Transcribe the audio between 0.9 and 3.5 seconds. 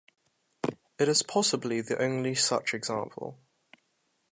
It is possibly the only such example.